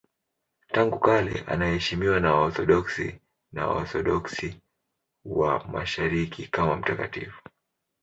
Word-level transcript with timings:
Tangu 0.73 0.99
kale 0.99 1.43
anaheshimiwa 1.47 2.19
na 2.19 2.33
Waorthodoksi 2.35 3.21
na 3.51 3.67
Waorthodoksi 3.67 4.61
wa 5.25 5.67
Mashariki 5.67 6.47
kama 6.47 6.75
mtakatifu. 6.75 7.41